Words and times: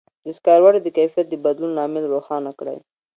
د 0.23 0.27
سکروټي 0.37 0.79
د 0.83 0.87
کیفیت 0.97 1.27
د 1.29 1.35
بدلون 1.45 1.71
لامل 1.77 2.03
روښانه 2.13 2.51
کړئ. 2.59 2.77